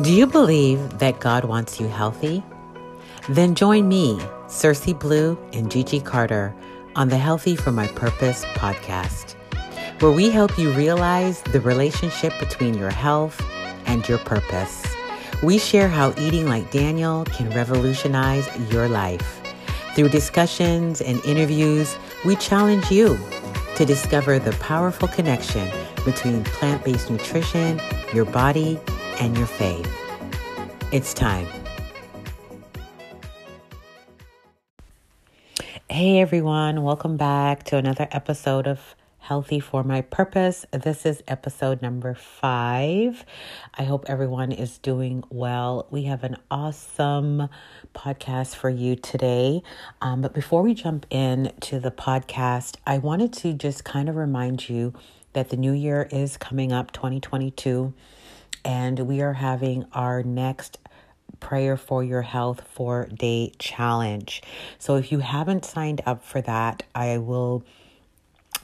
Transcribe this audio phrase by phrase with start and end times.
[0.00, 2.42] Do you believe that God wants you healthy?
[3.28, 6.54] Then join me, Cersei Blue, and Gigi Carter
[6.96, 9.34] on the Healthy for My Purpose podcast,
[10.00, 13.38] where we help you realize the relationship between your health
[13.84, 14.82] and your purpose.
[15.42, 19.42] We share how eating like Daniel can revolutionize your life.
[19.94, 23.18] Through discussions and interviews, we challenge you
[23.76, 25.70] to discover the powerful connection
[26.06, 27.78] between plant based nutrition,
[28.14, 28.80] your body,
[29.22, 29.88] and your faith.
[30.90, 31.46] It's time.
[35.88, 40.66] Hey everyone, welcome back to another episode of Healthy for My Purpose.
[40.72, 43.24] This is episode number five.
[43.78, 45.86] I hope everyone is doing well.
[45.92, 47.48] We have an awesome
[47.94, 49.62] podcast for you today.
[50.00, 54.16] Um, but before we jump in to the podcast, I wanted to just kind of
[54.16, 54.92] remind you
[55.32, 57.94] that the new year is coming up, 2022,
[58.64, 60.78] and we are having our next
[61.40, 64.42] prayer for your health four day challenge.
[64.78, 67.64] So if you haven't signed up for that, I will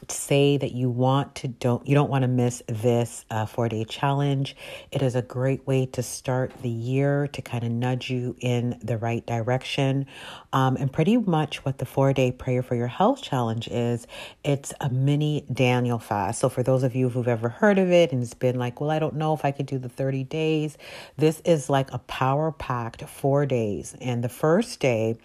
[0.09, 3.85] say that you want to don't you don't want to miss this uh, four day
[3.85, 4.57] challenge.
[4.93, 8.79] It is a great way to start the year to kind of nudge you in
[8.83, 10.07] the right direction.
[10.53, 14.07] Um, and pretty much what the four day prayer for your health challenge is
[14.45, 16.41] it's a mini daniel fast.
[16.41, 18.91] So for those of you who've ever heard of it and it's been like well
[18.91, 20.79] i don't know if i could do the 30 days
[21.17, 23.97] this is like a power packed four days.
[24.01, 25.17] And the first day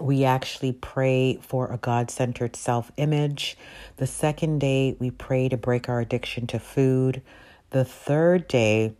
[0.00, 3.56] we actually pray for a God centered self image.
[3.96, 7.22] The second day, we pray to break our addiction to food.
[7.70, 8.94] The third day,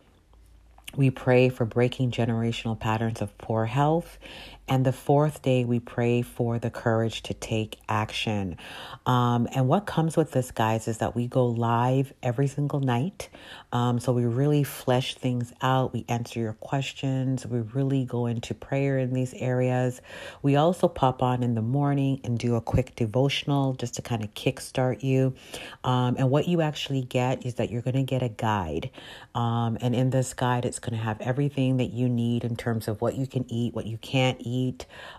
[0.95, 4.19] we pray for breaking generational patterns of poor health.
[4.65, 8.57] And the fourth day, we pray for the courage to take action.
[9.05, 13.27] Um, and what comes with this, guys, is that we go live every single night.
[13.73, 15.91] Um, so we really flesh things out.
[15.91, 17.45] We answer your questions.
[17.45, 20.01] We really go into prayer in these areas.
[20.41, 24.23] We also pop on in the morning and do a quick devotional just to kind
[24.23, 25.35] of kickstart you.
[25.83, 28.91] Um, and what you actually get is that you're going to get a guide.
[29.35, 32.87] Um, and in this guide, it's going to have everything that you need in terms
[32.87, 34.52] of what you can eat, what you can't eat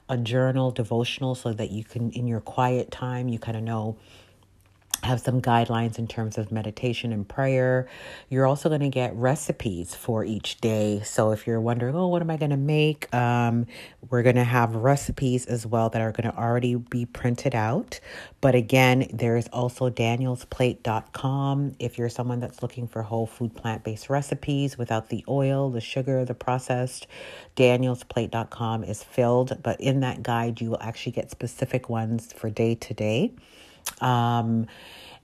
[0.09, 3.97] a journal, devotional, so that you can, in your quiet time, you kind of know
[5.05, 7.89] have some guidelines in terms of meditation and prayer.
[8.29, 11.03] You're also going to get recipes for each day.
[11.05, 13.13] So if you're wondering, oh, what am I going to make?
[13.15, 13.67] Um,
[14.11, 18.01] we're going to have recipes as well that are going to already be printed out.
[18.41, 24.11] But again, there's also danielsplate.com if you're someone that's looking for whole food plant based
[24.11, 27.07] recipes without the oil, the sugar, the processed.
[27.57, 32.75] Danielsplate.com is filled, but in that guide, you will actually get specific ones for day
[32.75, 33.33] to day.
[34.01, 34.67] Um,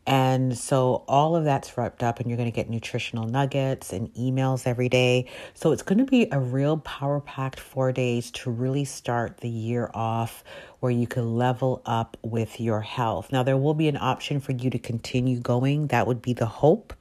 [0.06, 4.12] and so all of that's wrapped up, and you're going to get nutritional nuggets and
[4.14, 5.30] emails every day.
[5.54, 9.48] So it's going to be a real power packed four days to really start the
[9.48, 10.42] year off
[10.80, 13.30] where you can level up with your health.
[13.30, 15.88] Now, there will be an option for you to continue going.
[15.88, 16.94] That would be the hope.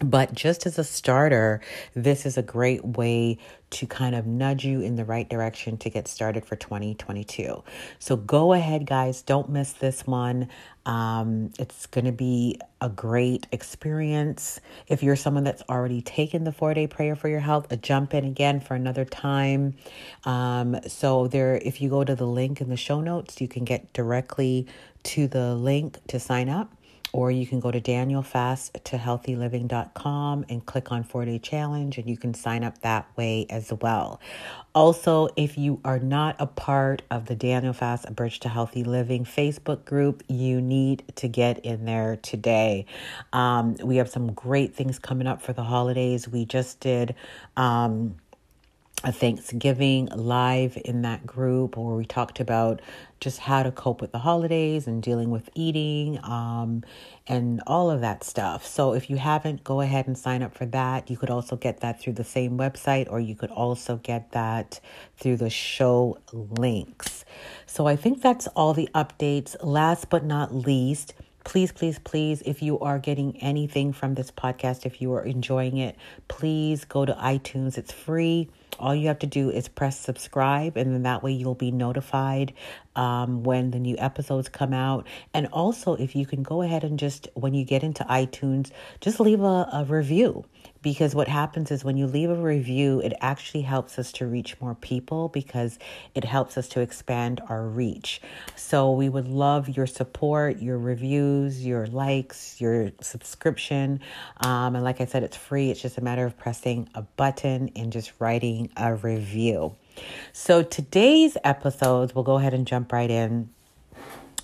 [0.00, 1.60] But just as a starter,
[1.94, 3.38] this is a great way
[3.70, 7.62] to kind of nudge you in the right direction to get started for 2022.
[7.98, 9.22] So go ahead, guys.
[9.22, 10.48] Don't miss this one.
[10.86, 14.60] Um, it's going to be a great experience.
[14.86, 18.14] If you're someone that's already taken the four day prayer for your health, a jump
[18.14, 19.74] in again for another time.
[20.24, 23.64] Um, so there, if you go to the link in the show notes, you can
[23.64, 24.66] get directly
[25.04, 26.72] to the link to sign up
[27.14, 32.08] or you can go to danielfast to healthyliving.com and click on 4 day challenge and
[32.10, 34.20] you can sign up that way as well.
[34.74, 38.82] Also, if you are not a part of the Daniel Fast A Bridge to Healthy
[38.82, 42.86] Living Facebook group, you need to get in there today.
[43.32, 46.28] Um, we have some great things coming up for the holidays.
[46.28, 47.14] We just did.
[47.56, 48.16] Um,
[49.04, 52.80] a Thanksgiving live in that group where we talked about
[53.20, 56.82] just how to cope with the holidays and dealing with eating um,
[57.26, 58.66] and all of that stuff.
[58.66, 61.10] So if you haven't, go ahead and sign up for that.
[61.10, 64.80] You could also get that through the same website or you could also get that
[65.18, 67.26] through the show links.
[67.66, 69.54] So I think that's all the updates.
[69.62, 71.12] Last but not least,
[71.44, 75.76] please, please, please, if you are getting anything from this podcast, if you are enjoying
[75.76, 75.96] it,
[76.28, 77.76] please go to iTunes.
[77.76, 78.48] It's free
[78.78, 82.52] all you have to do is press subscribe, and then that way you'll be notified
[82.96, 85.06] um, when the new episodes come out.
[85.32, 88.70] And also, if you can go ahead and just, when you get into iTunes,
[89.00, 90.44] just leave a, a review
[90.84, 94.60] because what happens is when you leave a review, it actually helps us to reach
[94.60, 95.78] more people because
[96.14, 98.20] it helps us to expand our reach.
[98.54, 104.00] So we would love your support, your reviews, your likes, your subscription.
[104.44, 105.70] Um, and like I said, it's free.
[105.70, 109.74] It's just a matter of pressing a button and just writing a review.
[110.32, 113.50] So today's episodes, we'll go ahead and jump right in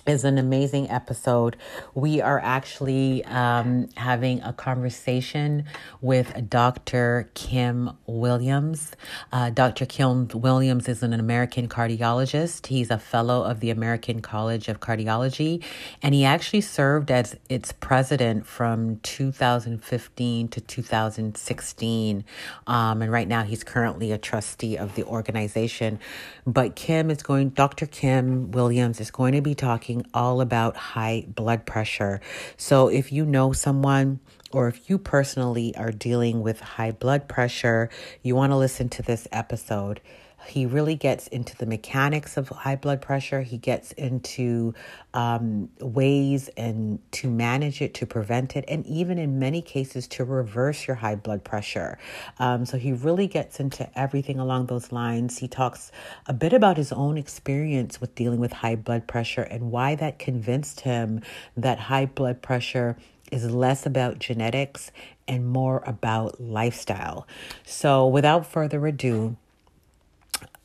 [0.05, 1.57] is an amazing episode.
[1.93, 5.65] We are actually um, having a conversation
[6.01, 7.29] with Dr.
[7.33, 8.91] Kim Williams.
[9.31, 9.85] Uh, Dr.
[9.85, 12.67] Kim Williams is an American cardiologist.
[12.67, 15.63] He's a fellow of the American College of Cardiology,
[16.01, 22.25] and he actually served as its president from 2015 to 2016.
[22.67, 25.99] Um, and right now, he's currently a trustee of the organization.
[26.47, 27.85] But Kim is going, Dr.
[27.85, 32.21] Kim Williams is going to be talking talking all about high blood pressure.
[32.57, 34.19] So if you know someone
[34.51, 37.89] or if you personally are dealing with high blood pressure,
[38.21, 40.01] you want to listen to this episode.
[40.47, 43.41] He really gets into the mechanics of high blood pressure.
[43.41, 44.73] He gets into
[45.13, 50.23] um, ways and to manage it, to prevent it, and even in many cases to
[50.23, 51.97] reverse your high blood pressure.
[52.39, 55.37] Um, so he really gets into everything along those lines.
[55.37, 55.91] He talks
[56.27, 60.19] a bit about his own experience with dealing with high blood pressure and why that
[60.19, 61.21] convinced him
[61.55, 62.97] that high blood pressure
[63.31, 64.91] is less about genetics
[65.27, 67.25] and more about lifestyle.
[67.63, 69.37] So, without further ado,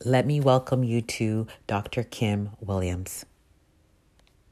[0.05, 2.03] let me welcome you to Dr.
[2.03, 3.25] Kim Williams.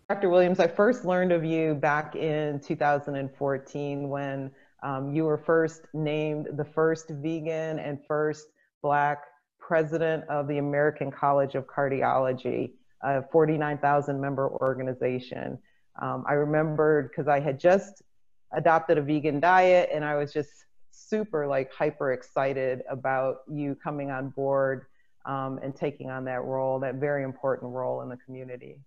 [0.09, 0.29] Dr.
[0.29, 4.51] Williams, I first learned of you back in 2014 when
[4.83, 8.47] um, you were first named the first vegan and first
[8.83, 9.23] Black
[9.59, 15.57] president of the American College of Cardiology, a 49,000 member organization.
[15.99, 18.03] Um, I remembered because I had just
[18.51, 24.11] adopted a vegan diet and I was just super like hyper excited about you coming
[24.11, 24.85] on board
[25.25, 28.79] um, and taking on that role, that very important role in the community.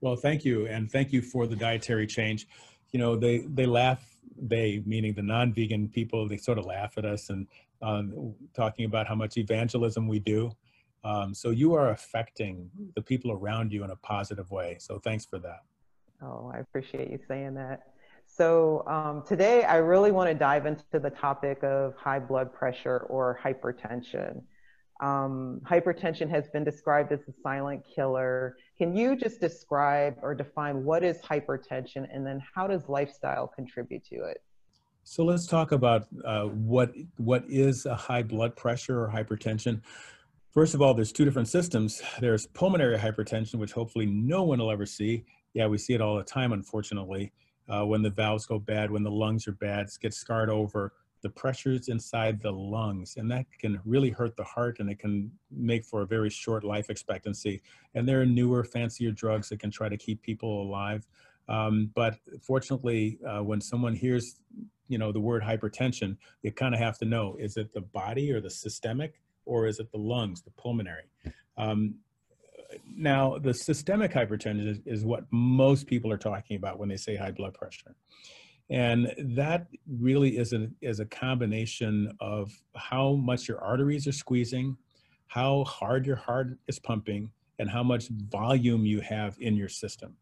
[0.00, 2.46] Well, thank you, and thank you for the dietary change.
[2.92, 4.10] You know, they they laugh.
[4.36, 7.46] They, meaning the non-vegan people, they sort of laugh at us and
[7.82, 10.50] um, talking about how much evangelism we do.
[11.04, 14.78] Um, so you are affecting the people around you in a positive way.
[14.80, 15.62] So thanks for that.
[16.22, 17.82] Oh, I appreciate you saying that.
[18.26, 23.00] So um, today I really want to dive into the topic of high blood pressure
[23.10, 24.42] or hypertension.
[25.04, 28.56] Um, hypertension has been described as a silent killer.
[28.78, 34.02] Can you just describe or define what is hypertension and then how does lifestyle contribute
[34.06, 34.38] to it?
[35.02, 39.82] So let's talk about uh, what, what is a high blood pressure or hypertension.
[40.52, 42.00] First of all, there's two different systems.
[42.20, 45.26] There's pulmonary hypertension, which hopefully no one will ever see.
[45.52, 47.30] Yeah, we see it all the time, unfortunately.
[47.68, 51.30] Uh, when the valves go bad, when the lungs are bad, get scarred over, the
[51.30, 55.82] pressures inside the lungs, and that can really hurt the heart and it can make
[55.82, 57.62] for a very short life expectancy.
[57.94, 61.06] And there are newer, fancier drugs that can try to keep people alive.
[61.48, 64.38] Um, but fortunately, uh, when someone hears,
[64.86, 68.30] you know, the word hypertension, you kind of have to know, is it the body
[68.30, 71.08] or the systemic, or is it the lungs, the pulmonary?
[71.56, 71.94] Um,
[72.94, 77.16] now, the systemic hypertension is, is, what most people are talking about when they say
[77.16, 77.94] high blood pressure.
[78.74, 84.76] And that really is a, is a combination of how much your arteries are squeezing,
[85.28, 87.30] how hard your heart is pumping,
[87.60, 90.16] and how much volume you have in your system.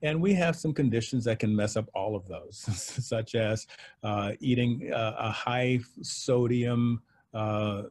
[0.00, 2.56] And we have some conditions that can mess up all of those,
[3.04, 3.66] such as
[4.04, 7.02] uh, eating a, a high sodium
[7.34, 7.82] uh,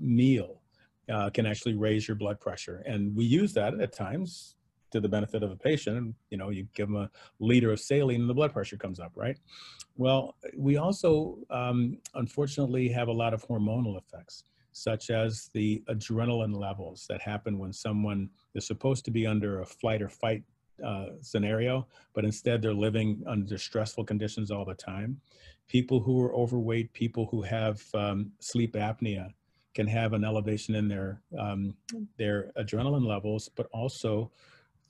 [0.00, 0.62] meal
[1.12, 2.82] uh, can actually raise your blood pressure.
[2.86, 4.54] And we use that at times
[4.94, 6.14] to the benefit of a patient.
[6.30, 7.10] You know, you give them a
[7.40, 9.36] liter of saline and the blood pressure comes up, right?
[9.96, 16.56] Well, we also, um, unfortunately, have a lot of hormonal effects, such as the adrenaline
[16.56, 20.44] levels that happen when someone is supposed to be under a flight or fight
[20.84, 25.20] uh, scenario, but instead they're living under stressful conditions all the time.
[25.66, 29.32] People who are overweight, people who have um, sleep apnea,
[29.74, 31.74] can have an elevation in their um,
[32.16, 34.30] their adrenaline levels, but also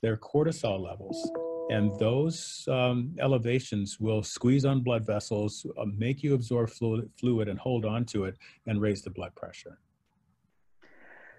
[0.01, 1.31] their cortisol levels.
[1.69, 7.47] And those um, elevations will squeeze on blood vessels, uh, make you absorb fluid, fluid
[7.47, 8.37] and hold on to it
[8.67, 9.79] and raise the blood pressure.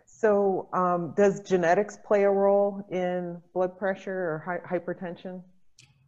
[0.04, 5.42] So, um, does genetics play a role in blood pressure or hi- hypertension?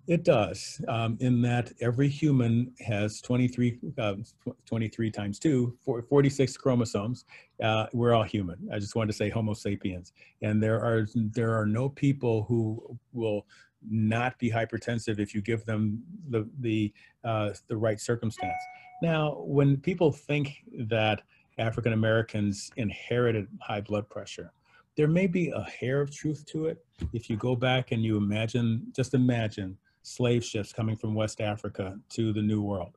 [0.08, 4.14] It does, um, in that every human has 23, uh,
[4.64, 5.76] 23 times 2,
[6.08, 7.26] 46 chromosomes.
[7.62, 8.56] Uh, we're all human.
[8.72, 10.14] I just wanted to say Homo sapiens.
[10.40, 13.44] And there are, there are no people who will
[13.86, 16.90] not be hypertensive if you give them the, the,
[17.22, 18.62] uh, the right circumstance.
[19.02, 21.20] Now, when people think that
[21.58, 24.54] African Americans inherited high blood pressure,
[24.96, 26.82] there may be a hair of truth to it.
[27.12, 29.76] If you go back and you imagine, just imagine
[30.08, 32.96] slave ships coming from West Africa to the New World.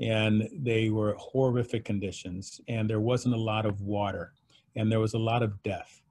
[0.00, 4.32] And they were horrific conditions, and there wasn't a lot of water,
[4.76, 6.02] and there was a lot of death.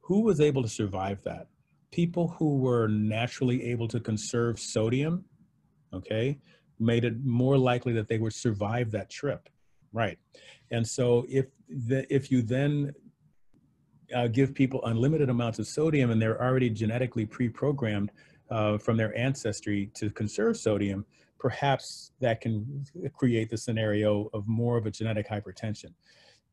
[0.00, 1.48] Who was able to survive that?
[1.92, 5.24] People who were naturally able to conserve sodium,
[5.92, 6.38] okay,
[6.80, 9.48] made it more likely that they would survive that trip.
[9.92, 10.18] Right.
[10.70, 12.92] And so if the, if you then
[14.14, 18.10] uh, give people unlimited amounts of sodium and they're already genetically pre-programmed
[18.50, 21.04] uh, from their ancestry to conserve sodium,
[21.38, 22.84] perhaps that can
[23.14, 25.92] create the scenario of more of a genetic hypertension.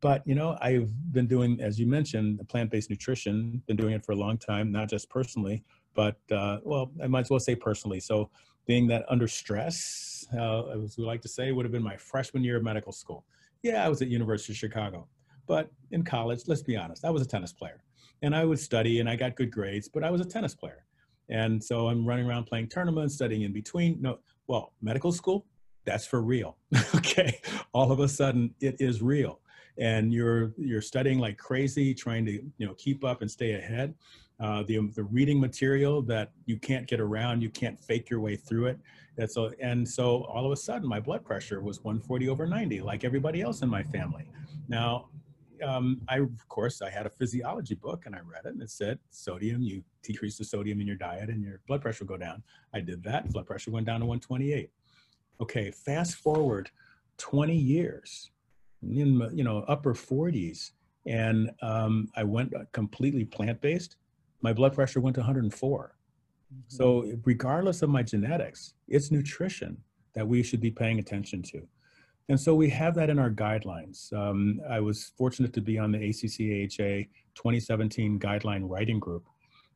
[0.01, 3.61] But you know, I've been doing, as you mentioned, plant-based nutrition.
[3.67, 7.21] Been doing it for a long time, not just personally, but uh, well, I might
[7.21, 7.99] as well say personally.
[7.99, 8.29] So,
[8.67, 12.43] being that under stress, uh, as we like to say, would have been my freshman
[12.43, 13.25] year of medical school.
[13.63, 15.07] Yeah, I was at University of Chicago,
[15.47, 17.83] but in college, let's be honest, I was a tennis player,
[18.21, 20.85] and I would study and I got good grades, but I was a tennis player.
[21.29, 24.01] And so I'm running around playing tournaments, studying in between.
[24.01, 25.45] No, well, medical school,
[25.85, 26.57] that's for real.
[26.95, 27.39] okay.
[27.73, 29.39] All of a sudden it is real.
[29.77, 33.95] And you're you're studying like crazy, trying to you know keep up and stay ahead.
[34.39, 38.35] Uh, the the reading material that you can't get around, you can't fake your way
[38.35, 38.79] through it.
[39.17, 42.81] And so and so all of a sudden my blood pressure was 140 over 90,
[42.81, 44.25] like everybody else in my family.
[44.67, 45.07] Now
[45.63, 48.69] um, I, of course, I had a physiology book and I read it and it
[48.69, 52.17] said sodium, you decrease the sodium in your diet and your blood pressure will go
[52.17, 52.43] down.
[52.73, 54.69] I did that, blood pressure went down to 128.
[55.41, 56.69] Okay, fast forward
[57.17, 58.31] 20 years,
[58.83, 60.71] in you know, upper 40s,
[61.05, 63.97] and um, I went completely plant-based.
[64.41, 65.95] My blood pressure went to 104.
[66.53, 66.61] Mm-hmm.
[66.67, 69.77] So regardless of my genetics, it's nutrition
[70.13, 71.67] that we should be paying attention to.
[72.31, 74.13] And so we have that in our guidelines.
[74.13, 79.25] Um, I was fortunate to be on the ACC/AHA 2017 guideline writing group.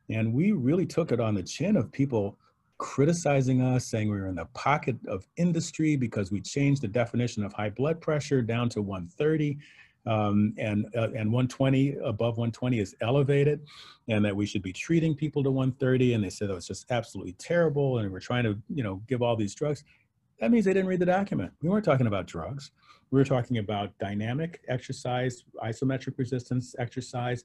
[0.09, 2.37] And we really took it on the chin of people
[2.77, 7.43] criticizing us, saying we were in the pocket of industry because we changed the definition
[7.43, 9.57] of high blood pressure down to 130.
[10.07, 13.65] Um, and uh, and 120 above 120 is elevated,
[14.07, 16.13] and that we should be treating people to 130.
[16.13, 19.21] And they said it was just absolutely terrible, and we're trying to you know give
[19.21, 19.83] all these drugs
[20.39, 21.51] that means they didn't read the document.
[21.61, 22.71] We weren't talking about drugs.
[23.11, 27.43] We were talking about dynamic exercise, isometric resistance exercise,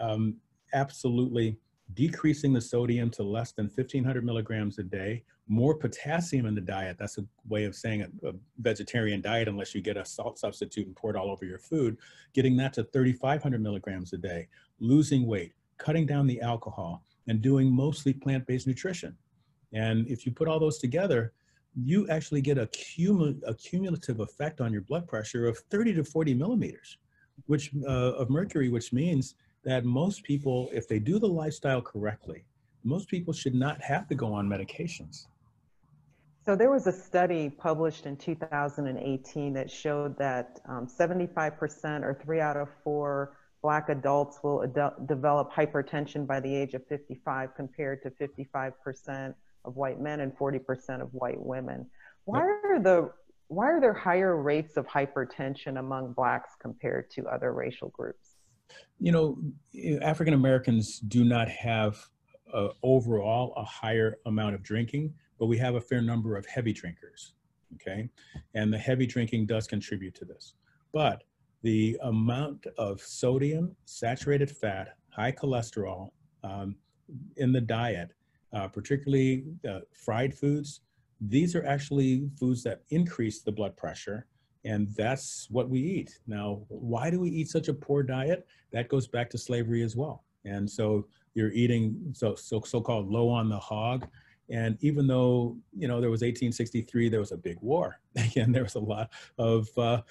[0.00, 0.36] um,
[0.72, 1.58] absolutely
[1.94, 6.96] decreasing the sodium to less than 1500 milligrams a day, more potassium in the diet.
[6.98, 10.86] That's a way of saying a, a, vegetarian diet, unless you get a salt substitute
[10.86, 11.98] and pour it all over your food,
[12.32, 14.48] getting that to 3500 milligrams a day,
[14.80, 19.16] losing weight, cutting down the alcohol, and doing mostly plant-based nutrition.
[19.72, 21.32] And if you put all those together,
[21.74, 26.04] you actually get a, cumul- a cumulative effect on your blood pressure of 30 to
[26.04, 26.98] 40 millimeters
[27.46, 32.44] which uh, of mercury which means that most people if they do the lifestyle correctly
[32.84, 35.26] most people should not have to go on medications.
[36.44, 42.40] So there was a study published in 2018 that showed that um, 75% or three
[42.40, 44.66] out of four black adults will
[45.06, 51.00] develop hypertension by the age of 55 compared to 55% of white men and 40%
[51.00, 51.86] of white women.
[52.24, 53.10] Why are the
[53.48, 58.36] why are there higher rates of hypertension among blacks compared to other racial groups?
[58.98, 59.38] You know,
[60.00, 62.02] African Americans do not have
[62.52, 66.72] uh, overall a higher amount of drinking, but we have a fair number of heavy
[66.72, 67.34] drinkers.
[67.74, 68.08] Okay,
[68.54, 70.54] and the heavy drinking does contribute to this,
[70.92, 71.24] but
[71.62, 76.10] the amount of sodium, saturated fat, high cholesterol
[76.42, 76.76] um,
[77.36, 78.12] in the diet
[78.52, 80.80] uh, particularly uh, fried foods.
[81.20, 84.26] These are actually foods that increase the blood pressure,
[84.64, 86.18] and that's what we eat.
[86.26, 88.46] Now, why do we eat such a poor diet?
[88.72, 90.24] That goes back to slavery as well.
[90.44, 94.06] And so you're eating so so so-called low on the hog.
[94.50, 98.00] And even though you know there was 1863, there was a big war,
[98.36, 100.02] and there was a lot of uh,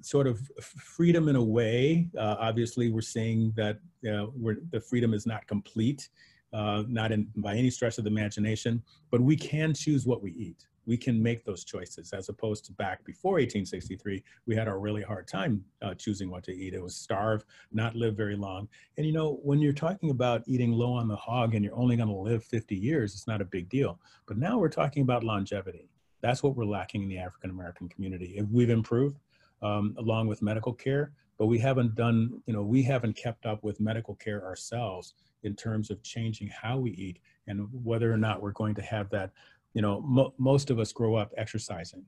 [0.00, 2.08] sort of freedom in a way.
[2.18, 4.32] Uh, obviously, we're seeing that know,
[4.70, 6.08] the freedom is not complete
[6.52, 10.32] uh, not in, by any stretch of the imagination, but we can choose what we
[10.32, 10.66] eat.
[10.86, 15.02] We can make those choices as opposed to back before 1863, we had a really
[15.02, 16.74] hard time uh, choosing what to eat.
[16.74, 18.68] It was starve, not live very long.
[18.96, 21.96] And you know, when you're talking about eating low on the hog and you're only
[21.96, 23.98] going to live 50 years, it's not a big deal.
[24.26, 25.90] But now we're talking about longevity.
[26.20, 28.40] That's what we're lacking in the African American community.
[28.50, 29.18] We've improved
[29.62, 33.62] um, along with medical care, but we haven't done, you know, we haven't kept up
[33.64, 35.14] with medical care ourselves
[35.46, 39.08] in terms of changing how we eat and whether or not we're going to have
[39.10, 39.30] that
[39.74, 42.04] you know mo most of us grow up exercising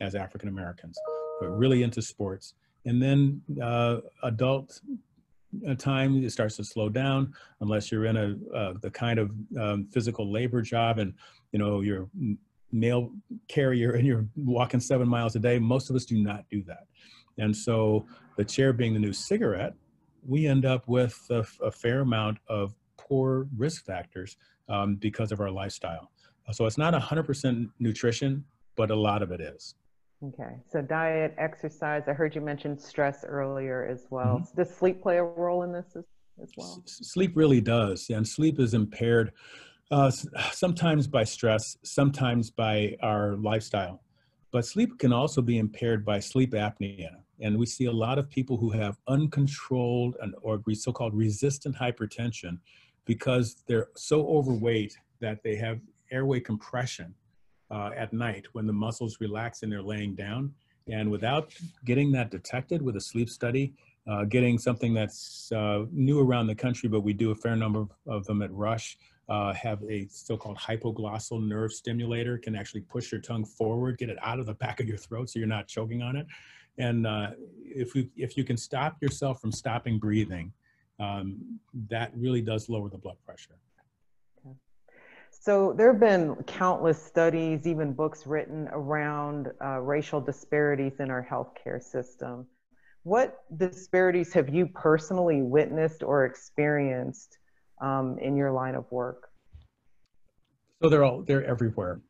[0.00, 0.98] as African Americans,
[1.40, 2.54] but really into sports.
[2.86, 4.80] And then uh, adult
[5.68, 9.30] uh, time it starts to slow down unless you're in a uh, the kind of
[9.60, 11.12] um, physical labor job and
[11.52, 12.08] you know you're
[12.72, 13.10] mail
[13.48, 15.58] carrier and you're walking seven miles a day.
[15.58, 16.86] Most of us do not do that.
[17.38, 18.06] And so
[18.36, 19.74] the chair being the new cigarette,
[20.26, 22.74] we end up with a, a fair amount of
[23.10, 24.36] poor risk factors
[24.68, 26.10] um, because of our lifestyle.
[26.52, 28.44] So it's not 100% nutrition,
[28.76, 29.74] but a lot of it is.
[30.22, 32.04] Okay, so diet, exercise.
[32.06, 34.40] I heard you mention stress earlier as well.
[34.40, 34.56] Mm-hmm.
[34.56, 36.04] Does sleep play a role in this as,
[36.42, 36.82] as well?
[36.86, 39.32] S- sleep really does, and sleep is impaired
[39.90, 40.10] uh,
[40.52, 44.02] sometimes by stress, sometimes by our lifestyle.
[44.52, 47.16] But sleep can also be impaired by sleep apnea.
[47.40, 52.58] And we see a lot of people who have uncontrolled and, or so-called resistant hypertension
[53.10, 55.80] because they're so overweight that they have
[56.12, 57.12] airway compression
[57.72, 60.54] uh, at night when the muscles relax and they're laying down.
[60.86, 61.52] And without
[61.84, 63.74] getting that detected with a sleep study,
[64.08, 67.84] uh, getting something that's uh, new around the country, but we do a fair number
[68.06, 68.96] of them at Rush,
[69.28, 74.18] uh, have a so-called hypoglossal nerve stimulator, can actually push your tongue forward, get it
[74.22, 76.28] out of the back of your throat so you're not choking on it.
[76.78, 77.30] And uh,
[77.64, 80.52] if, you, if you can stop yourself from stopping breathing,
[81.00, 83.56] um, that really does lower the blood pressure.
[85.32, 91.26] So there have been countless studies, even books written around uh, racial disparities in our
[91.26, 92.46] healthcare system.
[93.04, 97.38] What disparities have you personally witnessed or experienced
[97.80, 99.30] um, in your line of work?
[100.82, 102.00] So they're all they're everywhere,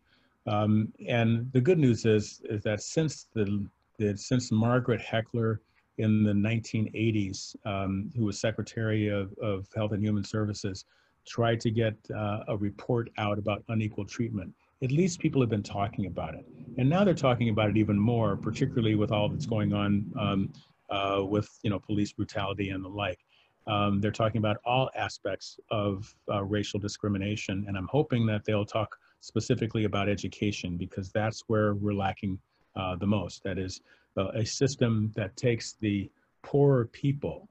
[0.47, 3.64] um, and the good news is is that since the,
[3.99, 5.61] the since Margaret Heckler
[6.00, 10.85] in the 1980s, um, who was Secretary of, of Health and Human Services,
[11.26, 14.52] tried to get uh, a report out about unequal treatment.
[14.83, 16.47] At least people have been talking about it.
[16.78, 20.52] And now they're talking about it even more, particularly with all that's going on um,
[20.88, 23.19] uh, with you know police brutality and the like.
[23.66, 28.64] Um, they're talking about all aspects of uh, racial discrimination, and I'm hoping that they'll
[28.64, 32.38] talk specifically about education because that's where we're lacking
[32.75, 33.45] uh, the most.
[33.45, 33.83] That is
[34.17, 36.11] a system that takes the
[36.43, 37.49] poorer people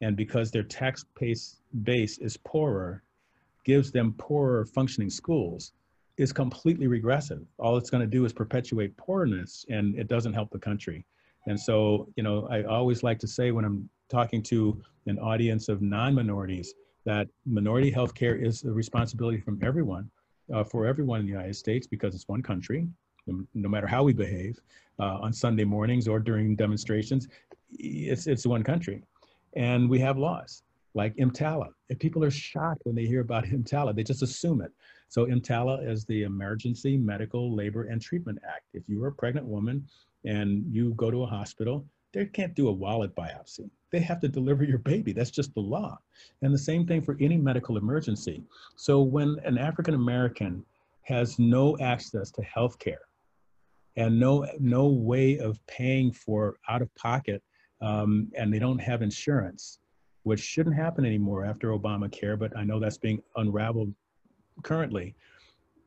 [0.00, 3.02] and because their tax base, base is poorer,
[3.64, 5.72] gives them poorer functioning schools,
[6.18, 7.42] is completely regressive.
[7.58, 11.04] All it's going to do is perpetuate poorness, and it doesn't help the country.
[11.46, 15.68] And so, you know, I always like to say when I'm talking to an audience
[15.68, 20.10] of non-minorities that minority healthcare is a responsibility from everyone,
[20.52, 22.88] uh, for everyone in the United States because it's one country,
[23.26, 24.58] no, matter how we behave
[24.98, 27.28] uh, on Sunday mornings or during demonstrations,
[27.78, 29.02] it's, it's one country
[29.56, 30.62] and we have laws
[30.94, 31.68] like EMTALA.
[31.88, 34.72] If people are shocked when they hear about EMTALA, they just assume it.
[35.08, 38.64] So EMTALA is the Emergency Medical Labor and Treatment Act.
[38.72, 39.86] If you are a pregnant woman
[40.24, 43.68] and you go to a hospital, they can't do a wallet biopsy.
[43.92, 45.12] They have to deliver your baby.
[45.12, 45.98] That's just the law.
[46.42, 48.42] And the same thing for any medical emergency.
[48.74, 50.64] So when an African American
[51.02, 53.05] has no access to health care
[53.96, 57.42] and no, no way of paying for out of pocket
[57.80, 59.78] um, and they don't have insurance,
[60.22, 63.92] which shouldn't happen anymore after Obamacare, but I know that's being unraveled
[64.62, 65.14] currently.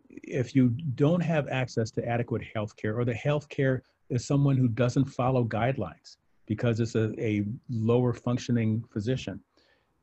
[0.10, 4.58] If you don't have access to adequate health care, or the health care is someone
[4.58, 9.40] who doesn't follow guidelines because it's a, a lower functioning physician,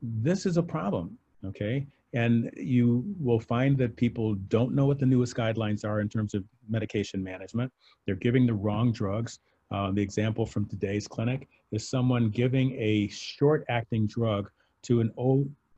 [0.00, 1.86] this is a problem, okay?
[2.16, 6.32] And you will find that people don't know what the newest guidelines are in terms
[6.32, 7.70] of medication management.
[8.06, 9.38] They're giving the wrong drugs.
[9.70, 14.50] Uh, the example from today's clinic is someone giving a short acting drug
[14.84, 15.12] to an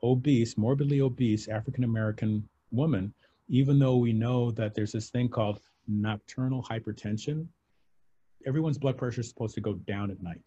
[0.05, 3.13] obese, morbidly obese African American woman,
[3.49, 7.49] even though we know that there's this thing called nocturnal hypertension.
[8.47, 10.47] Everyone's blood pressure is supposed to go down at night.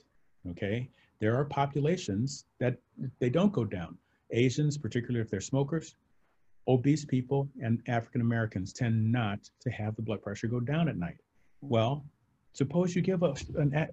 [0.51, 0.89] Okay.
[1.19, 2.77] There are populations that
[3.19, 3.97] they don't go down.
[4.31, 5.95] Asians, particularly if they're smokers,
[6.67, 10.97] obese people, and African Americans tend not to have the blood pressure go down at
[10.97, 11.17] night.
[11.61, 12.03] Well,
[12.53, 13.33] Suppose you give a,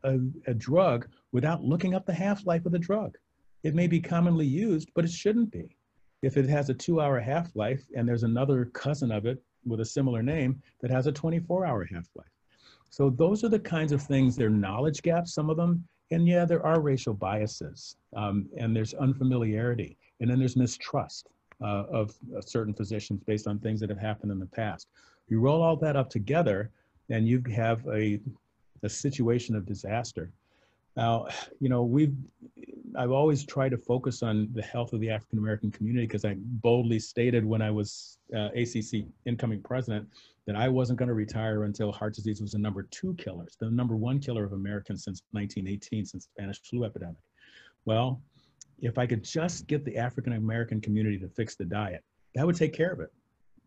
[0.02, 3.16] a, a drug without looking up the half-life of the drug.
[3.62, 5.76] It may be commonly used, but it shouldn't be.
[6.22, 10.22] If it has a two-hour half-life and there's another cousin of it with a similar
[10.22, 12.26] name that has a 24-hour half-life.
[12.90, 16.44] So those are the kinds of things, they're knowledge gaps, some of them, and yeah,
[16.44, 21.28] there are racial biases, um, and there's unfamiliarity, and then there's mistrust
[21.60, 24.88] uh, of uh, certain physicians based on things that have happened in the past.
[25.28, 26.70] You roll all that up together,
[27.10, 28.20] and you have a
[28.82, 30.30] a situation of disaster.
[30.96, 31.26] Now,
[31.60, 32.14] you know, we've
[32.96, 36.34] I've always tried to focus on the health of the African American community because I
[36.36, 40.08] boldly stated when I was uh, ACC incoming president
[40.46, 43.70] that I wasn't going to retire until heart disease was the number two killer, the
[43.70, 47.22] number one killer of Americans since 1918, since the Spanish flu epidemic.
[47.84, 48.20] Well,
[48.80, 52.56] if I could just get the African American community to fix the diet, that would
[52.56, 53.12] take care of it.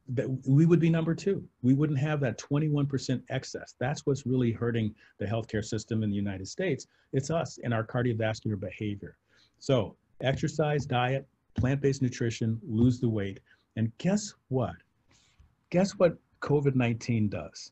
[0.10, 1.44] That we would be number two.
[1.62, 3.76] We wouldn't have that 21% excess.
[3.80, 6.88] That's what's really hurting the healthcare system in the United States.
[7.14, 9.18] It's us and our cardiovascular behavior.
[9.60, 13.40] So, exercise, diet, plant-based nutrition, lose the weight.
[13.76, 14.76] And guess what?
[15.70, 17.72] Guess what COVID-19 does?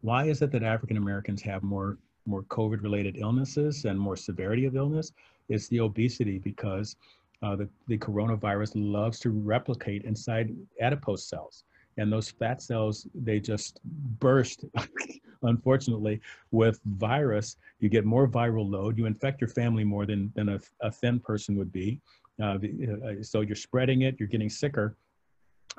[0.00, 4.76] Why is it that African Americans have more more COVID-related illnesses and more severity of
[4.76, 5.12] illness?
[5.48, 6.96] It's the obesity because
[7.42, 11.64] uh, the, the coronavirus loves to replicate inside adipose cells.
[11.98, 13.80] And those fat cells, they just
[14.20, 14.64] burst,
[15.42, 17.56] unfortunately, with virus.
[17.80, 18.98] You get more viral load.
[18.98, 22.00] You infect your family more than, than a, a thin person would be.
[22.40, 24.94] Uh, uh so you're spreading it, you're getting sicker,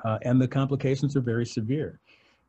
[0.04, 2.00] uh, and the complications are very severe.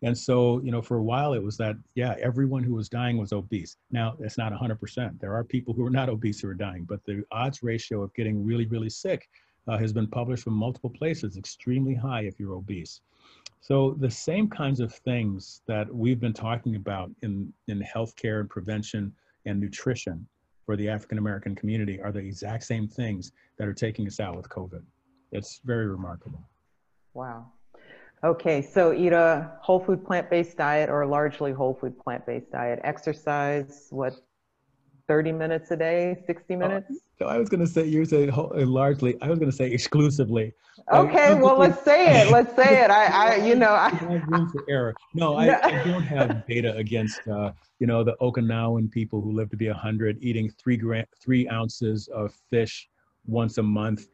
[0.02, 3.18] And so, you know, for a while it was that, yeah, everyone who was dying
[3.18, 3.76] was obese.
[3.92, 5.20] Now, it's not 100%.
[5.20, 8.14] There are people who are not obese who are dying, but the odds ratio of
[8.14, 9.30] getting really, really sick
[9.68, 13.02] uh, has been published from multiple places, extremely high if you're obese.
[13.62, 18.50] So the same kinds of things that we've been talking about in, in healthcare and
[18.50, 19.14] prevention
[19.46, 20.26] and nutrition
[20.66, 24.38] for the African American community are the exact same things that are taking us out
[24.38, 24.84] with COVID.
[25.32, 26.42] It's very remarkable.
[27.14, 27.52] Wow.
[28.24, 32.80] Okay, so eat a whole food plant-based diet or a largely whole food plant-based diet.
[32.84, 34.14] Exercise, what,
[35.08, 36.94] 30 minutes a day, 60 minutes?
[37.18, 40.54] so I was going to say, you're saying largely, I was going to say exclusively.
[40.92, 42.32] Okay, well, let's say it.
[42.32, 42.92] Let's say it.
[42.92, 43.90] I, I you know, I.
[44.28, 44.94] room for error.
[45.14, 49.50] No, I, I don't have data against, uh, you know, the Okinawan people who live
[49.52, 52.90] to be 100 eating three, gram, three ounces of fish
[53.26, 54.08] once a month.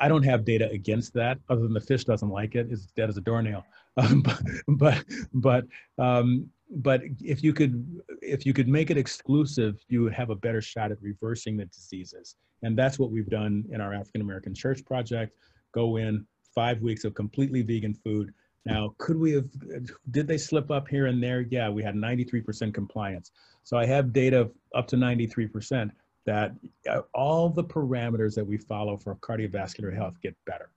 [0.00, 2.68] I don't have data against that, other than the fish doesn't like it.
[2.70, 3.64] It's dead as a doornail.
[3.98, 5.64] Um, but but but,
[5.98, 10.36] um, but if you could if you could make it exclusive, you would have a
[10.36, 12.36] better shot at reversing the diseases.
[12.62, 15.34] And that's what we've done in our African American Church project.
[15.72, 18.32] Go in five weeks of completely vegan food.
[18.64, 19.48] Now, could we have?
[20.12, 21.40] Did they slip up here and there?
[21.40, 23.32] Yeah, we had 93% compliance.
[23.64, 25.90] So I have data up to 93%
[26.28, 26.52] that
[26.90, 30.68] uh, all the parameters that we follow for cardiovascular health get better.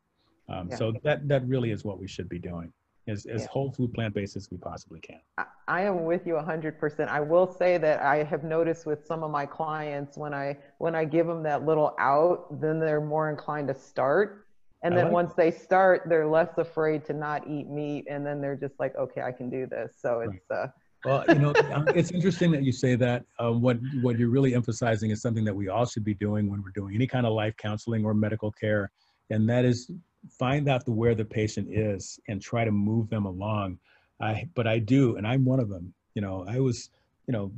[0.47, 0.77] Um, yeah.
[0.77, 2.71] So that that really is what we should be doing,
[3.09, 3.47] as, as yeah.
[3.51, 5.19] whole food plant-based as we possibly can.
[5.67, 7.07] I am with you 100%.
[7.09, 10.95] I will say that I have noticed with some of my clients when I when
[10.95, 14.47] I give them that little out, then they're more inclined to start.
[14.83, 18.39] And then like once they start, they're less afraid to not eat meat, and then
[18.39, 19.95] they're just like, okay, I can do this.
[19.99, 20.63] So it's right.
[20.63, 20.67] uh,
[21.05, 23.25] well, you know, um, it's interesting that you say that.
[23.39, 26.61] Um, what what you're really emphasizing is something that we all should be doing when
[26.61, 28.91] we're doing any kind of life counseling or medical care,
[29.29, 29.91] and that is
[30.29, 33.79] find out the where the patient is and try to move them along.
[34.21, 35.93] I but I do, and I'm one of them.
[36.13, 36.89] You know, I was,
[37.27, 37.51] you know,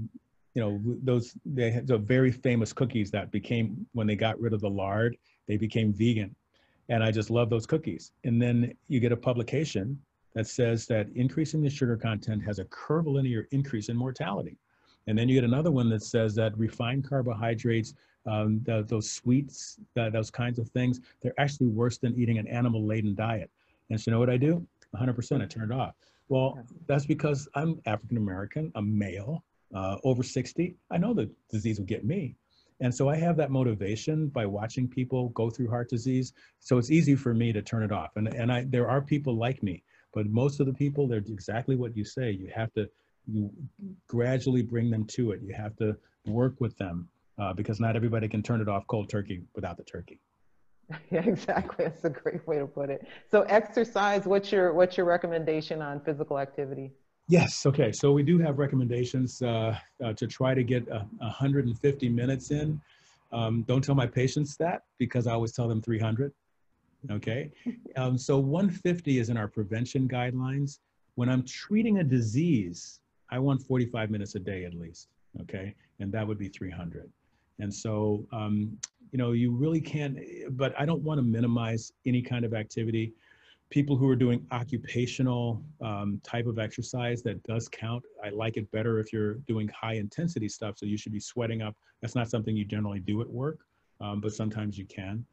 [0.53, 4.53] you know those they had the very famous cookies that became when they got rid
[4.53, 6.33] of the lard, they became vegan,
[6.87, 8.13] and I just love those cookies.
[8.23, 9.99] And then you get a publication
[10.33, 14.57] that says that increasing the sugar content has a curvilinear increase in mortality.
[15.07, 17.93] And then you get another one that says that refined carbohydrates,
[18.25, 22.47] um, the, those sweets, the, those kinds of things, they're actually worse than eating an
[22.47, 23.51] animal laden diet.
[23.89, 24.65] And so you know what I do?
[24.95, 25.95] 100% I turn it off.
[26.29, 29.43] Well, that's because I'm African American, I'm male,
[29.75, 30.75] uh, over 60.
[30.89, 32.35] I know the disease will get me.
[32.79, 36.33] And so I have that motivation by watching people go through heart disease.
[36.59, 38.15] So it's easy for me to turn it off.
[38.15, 41.75] And, and I, there are people like me but most of the people, they're exactly
[41.75, 42.31] what you say.
[42.31, 42.89] You have to
[43.31, 43.49] you
[44.07, 45.41] gradually bring them to it.
[45.41, 45.95] You have to
[46.25, 47.07] work with them
[47.39, 50.19] uh, because not everybody can turn it off cold turkey without the turkey.
[51.09, 51.85] Yeah, exactly.
[51.85, 53.07] That's a great way to put it.
[53.31, 56.91] So exercise, what's your what's your recommendation on physical activity?
[57.29, 57.65] Yes.
[57.65, 57.91] Okay.
[57.93, 62.81] So we do have recommendations uh, uh, to try to get uh, 150 minutes in.
[63.31, 66.33] Um, don't tell my patients that because I always tell them 300
[67.11, 67.51] okay?
[67.95, 70.79] Um, so 150 is in our prevention guidelines.
[71.15, 75.09] When I'm treating a disease, I want 45 minutes a day at least,
[75.41, 75.75] okay?
[75.99, 77.09] And that would be 300.
[77.59, 78.77] And so, um,
[79.11, 80.17] you know, you really can't,
[80.51, 83.13] but I don't want to minimize any kind of activity.
[83.69, 88.03] People who are doing occupational um, type of exercise, that does count.
[88.23, 91.61] I like it better if you're doing high intensity stuff, so you should be sweating
[91.61, 91.75] up.
[92.01, 93.59] That's not something you generally do at work,
[94.01, 95.25] um, but sometimes you can.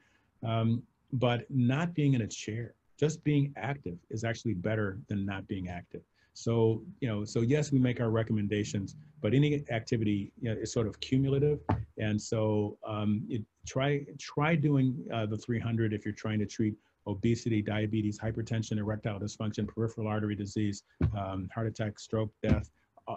[1.13, 5.69] But not being in a chair, just being active is actually better than not being
[5.69, 6.03] active.
[6.35, 10.73] So, you know, so yes, we make our recommendations, but any activity you know, is
[10.73, 11.61] sort of cumulative.
[11.99, 16.75] And so um, it, try, try doing uh, the 300 if you're trying to treat
[17.07, 20.83] obesity, diabetes, hypertension, erectile dysfunction, peripheral artery disease,
[21.19, 22.71] um, heart attack, stroke, death.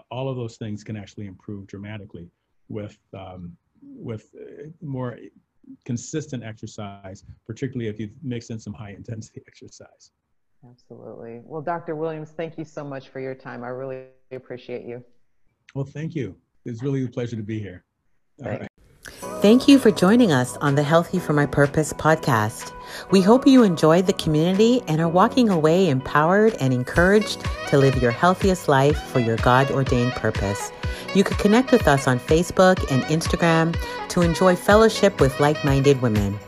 [0.09, 2.29] All of those things can actually improve dramatically
[2.67, 5.17] with, um, with uh, more
[5.85, 10.11] consistent exercise, particularly if you mix in some high intensity exercise.
[10.69, 11.41] Absolutely.
[11.43, 11.95] Well, Dr.
[11.95, 13.63] Williams, thank you so much for your time.
[13.63, 15.03] I really appreciate you.
[15.75, 16.37] Well, thank you.
[16.65, 17.83] It's really a pleasure to be here.
[18.43, 18.67] All right.
[19.43, 22.71] Thank you for joining us on the Healthy for My Purpose podcast.
[23.11, 28.01] We hope you enjoyed the community and are walking away empowered and encouraged to live
[28.01, 30.71] your healthiest life for your God ordained purpose.
[31.13, 33.75] You could connect with us on Facebook and Instagram
[34.07, 36.39] to enjoy fellowship with like minded women.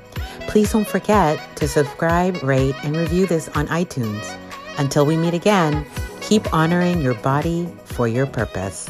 [0.47, 4.39] Please don't forget to subscribe, rate, and review this on iTunes.
[4.77, 5.85] Until we meet again,
[6.21, 8.89] keep honoring your body for your purpose.